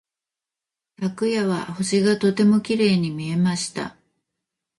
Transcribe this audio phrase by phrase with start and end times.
[0.99, 3.95] 昨夜は星がとてもきれいに見えました。